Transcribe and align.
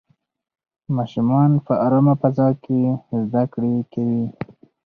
ماشومان 0.97 1.51
په 1.65 1.73
ارامه 1.85 2.13
فضا 2.21 2.49
کې 2.63 2.79
زده 3.23 3.43
کړې 3.53 3.75
کوي. 3.93 4.25